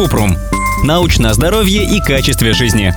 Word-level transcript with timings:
Купрум. 0.00 0.34
Научное 0.82 1.34
здоровье 1.34 1.84
и 1.84 2.00
качестве 2.00 2.54
жизни. 2.54 2.94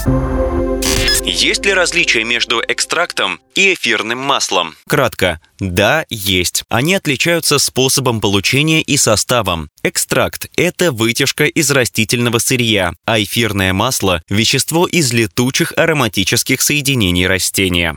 Есть 1.25 1.65
ли 1.65 1.73
различия 1.73 2.23
между 2.23 2.63
экстрактом 2.65 3.41
и 3.55 3.73
эфирным 3.73 4.19
маслом? 4.19 4.75
Кратко. 4.87 5.39
Да, 5.59 6.05
есть. 6.09 6.63
Они 6.69 6.95
отличаются 6.95 7.57
способом 7.57 8.19
получения 8.19 8.81
и 8.81 8.97
составом. 8.97 9.69
Экстракт– 9.83 10.49
это 10.57 10.91
вытяжка 10.91 11.45
из 11.45 11.71
растительного 11.71 12.39
сырья, 12.39 12.93
а 13.05 13.21
эфирное 13.21 13.73
масло– 13.73 14.21
вещество 14.29 14.87
из 14.87 15.13
летучих 15.13 15.73
ароматических 15.77 16.61
соединений 16.61 17.27
растения. 17.27 17.95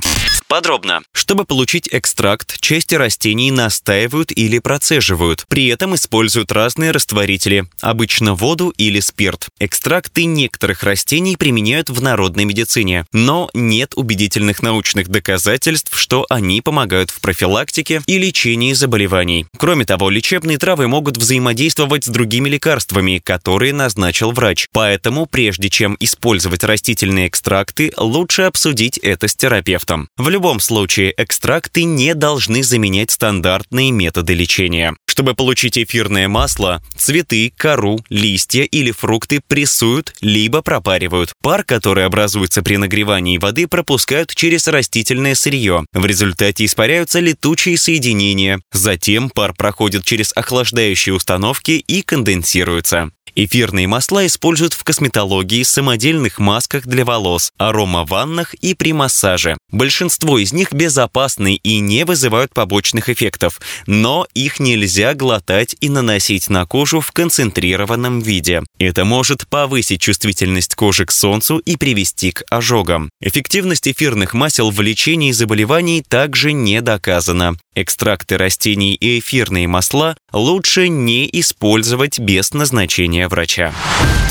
Подробно. 0.49 1.01
Чтобы 1.13 1.45
получить 1.45 1.89
экстракт, 1.91 2.61
части 2.61 2.95
растений 2.95 3.51
настаивают 3.51 4.31
или 4.31 4.61
процеживают. 4.61 5.45
При 5.49 5.67
этом 5.67 5.97
используют 5.97 6.53
разные 6.53 6.93
растворители, 6.93 7.65
обычно 7.81 8.35
воду 8.35 8.73
или 8.77 9.01
спирт. 9.01 9.49
Экстракты 9.59 10.25
некоторых 10.25 10.85
растений 10.85 11.37
применяют 11.37 11.91
в 11.91 12.01
народной 12.01 12.45
медицине, 12.45 13.07
но 13.13 13.51
нет 13.55 13.95
убедительных 13.97 14.63
научных 14.63 15.09
доказательств, 15.09 15.46
что 15.93 16.27
они 16.29 16.61
помогают 16.61 17.11
в 17.11 17.21
профилактике 17.21 18.03
и 18.07 18.19
лечении 18.19 18.73
заболеваний. 18.73 19.47
Кроме 19.57 19.85
того, 19.85 20.11
лечебные 20.11 20.59
травы 20.59 20.89
могут 20.89 21.17
взаимодействовать 21.17 22.05
с 22.05 22.09
другими 22.09 22.49
лекарствами, 22.49 23.21
которые 23.23 23.73
назначил 23.73 24.33
врач. 24.33 24.67
Поэтому, 24.73 25.27
прежде 25.27 25.71
чем 25.71 25.97
использовать 26.01 26.65
растительные 26.65 27.29
экстракты, 27.29 27.93
лучше 27.97 28.43
обсудить 28.43 28.99
это 28.99 29.29
с 29.29 29.37
терапевтом. 29.37 30.09
В 30.17 30.29
любом 30.29 30.61
случае, 30.61 31.15
экстракты 31.17 31.85
не 31.85 32.15
должны 32.15 32.63
заменять 32.63 33.11
стандартные 33.11 33.91
методы 33.91 34.35
лечения. 34.35 34.97
Чтобы 35.17 35.33
получить 35.33 35.79
эфирное 35.79 36.29
масло, 36.29 36.83
цветы, 36.95 37.51
кору, 37.57 37.99
листья 38.11 38.65
или 38.65 38.91
фрукты 38.91 39.41
прессуют 39.41 40.15
либо 40.21 40.61
пропаривают. 40.61 41.33
Пар, 41.41 41.65
который 41.65 42.05
образуется 42.05 42.63
при 42.63 42.77
нагревании 42.77 43.39
воды, 43.39 43.67
пропускают 43.67 44.35
через 44.35 44.69
растительное 44.69 45.35
сырье. 45.35 45.87
В 45.95 46.05
результате 46.05 46.67
испаряются 46.67 47.21
летучие 47.21 47.79
соединения. 47.79 48.61
Затем 48.73 49.31
пар 49.31 49.55
проходит 49.55 50.05
через 50.05 50.33
охлаждающие 50.37 51.15
установки 51.15 51.71
и 51.71 52.03
конденсируется. 52.03 53.11
Эфирные 53.39 53.87
масла 53.87 54.27
используют 54.27 54.73
в 54.73 54.83
косметологии, 54.83 55.63
самодельных 55.63 56.39
масках 56.39 56.87
для 56.87 57.05
волос, 57.05 57.53
аромаваннах 57.59 58.55
и 58.55 58.73
при 58.73 58.95
массаже. 58.95 59.59
Большинство 59.71 60.39
из 60.39 60.55
них 60.55 60.73
безопасны 60.73 61.57
и 61.57 61.81
не 61.81 62.07
вызывают 62.07 62.55
побочных 62.55 63.11
эффектов, 63.11 63.61
но 63.87 64.27
их 64.33 64.59
нельзя 64.59 65.13
глотать 65.13 65.77
и 65.83 65.91
наносить 65.91 66.49
на 66.49 66.65
кожу 66.65 67.01
в 67.01 67.13
концентрированном 67.13 68.21
виде. 68.21 68.63
Это 68.79 69.05
может 69.05 69.47
повысить 69.47 70.01
чувствительность 70.01 70.75
кожи 70.75 71.05
к 71.05 71.13
солнцу 71.13 71.59
и 71.59 71.77
привести 71.77 72.33
к 72.33 72.43
ожогам. 72.49 73.11
Эффективность 73.21 73.87
эфирных 73.87 74.33
масел 74.33 74.71
в 74.71 74.81
лечении 74.81 75.33
заболеваний 75.33 76.03
также 76.03 76.55
не 76.55 76.81
доказана. 76.81 77.55
Экстракты 77.79 78.39
растений 78.39 78.95
и 78.95 79.19
эфирные 79.19 79.69
масла 79.69 80.17
лучше 80.33 80.89
не 80.89 81.29
использовать 81.31 82.19
без 82.19 82.55
назначения 82.55 83.29
врача. 83.29 83.71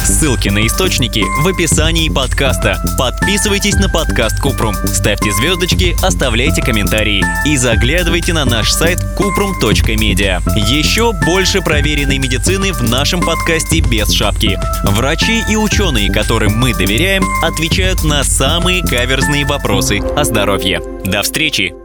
Ссылки 0.03 0.49
на 0.49 0.65
источники 0.65 1.23
в 1.43 1.47
описании 1.47 2.09
подкаста. 2.09 2.81
Подписывайтесь 2.97 3.75
на 3.75 3.87
подкаст 3.87 4.39
Купрум, 4.41 4.73
ставьте 4.87 5.31
звездочки, 5.31 5.95
оставляйте 6.03 6.63
комментарии 6.63 7.23
и 7.45 7.55
заглядывайте 7.55 8.33
на 8.33 8.45
наш 8.45 8.71
сайт 8.71 8.97
kuprum.media. 9.15 10.41
Еще 10.67 11.13
больше 11.13 11.61
проверенной 11.61 12.17
медицины 12.17 12.73
в 12.73 12.81
нашем 12.81 13.21
подкасте 13.21 13.79
без 13.79 14.11
шапки. 14.11 14.59
Врачи 14.83 15.43
и 15.47 15.55
ученые, 15.55 16.11
которым 16.11 16.57
мы 16.57 16.73
доверяем, 16.73 17.23
отвечают 17.43 18.03
на 18.03 18.23
самые 18.23 18.81
каверзные 18.81 19.45
вопросы 19.45 19.99
о 19.99 20.23
здоровье. 20.23 20.81
До 21.05 21.21
встречи! 21.21 21.84